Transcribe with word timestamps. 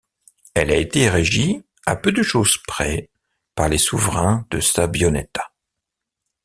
Elle 0.55 0.71
a 0.71 0.77
été 0.77 1.11
régie, 1.11 1.61
à 1.85 1.95
peu 1.95 2.11
de 2.11 2.23
chose 2.23 2.57
près, 2.67 3.11
par 3.53 3.69
les 3.69 3.77
souverains 3.77 4.47
de 4.49 4.59
Sabbioneta. 4.59 5.51